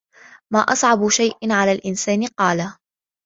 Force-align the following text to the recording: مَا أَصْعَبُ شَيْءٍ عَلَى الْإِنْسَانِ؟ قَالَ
مَا 0.53 0.59
أَصْعَبُ 0.59 1.09
شَيْءٍ 1.09 1.51
عَلَى 1.53 1.71
الْإِنْسَانِ؟ 1.71 2.25
قَالَ 2.37 2.73